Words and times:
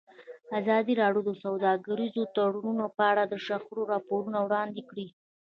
ازادي 0.59 0.93
راډیو 1.01 1.21
د 1.25 1.31
سوداګریز 1.43 2.15
تړونونه 2.35 2.85
په 2.97 3.03
اړه 3.11 3.23
د 3.27 3.33
شخړو 3.45 3.81
راپورونه 3.93 4.39
وړاندې 4.41 4.81
کړي. 4.89 5.07